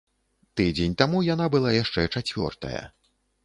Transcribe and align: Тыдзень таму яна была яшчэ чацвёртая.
Тыдзень 0.61 0.95
таму 1.03 1.21
яна 1.33 1.51
была 1.57 1.77
яшчэ 1.77 2.09
чацвёртая. 2.13 2.85